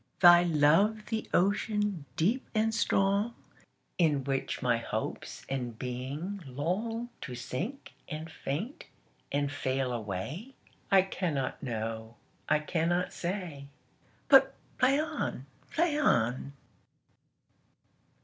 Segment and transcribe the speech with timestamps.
[0.19, 3.35] Thy love the ocean, deep and strong,
[3.99, 8.85] In which my hopes and being longTo sink and faint
[9.31, 12.15] and fail away?I cannot know.
[12.49, 13.67] I cannot say.
[14.27, 14.99] But play,
[15.69, 16.53] play on.